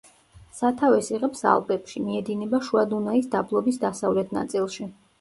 [0.59, 4.95] სათავეს იღებს ალპებში, მიედინება შუა დუნაის დაბლობის დასავლეთ ნაწილში.